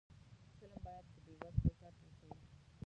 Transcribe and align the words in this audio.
فلم 0.59 0.77
باید 0.85 1.05
د 1.13 1.17
بې 1.25 1.33
وزلو 1.39 1.69
درد 1.81 1.97
وښيي 2.01 2.35